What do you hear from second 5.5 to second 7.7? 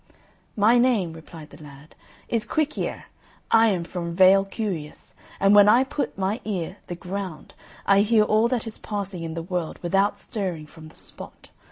when I put my ear the ground